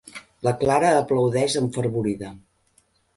[0.45, 2.31] La Clara l'aplaudeix enfervorida.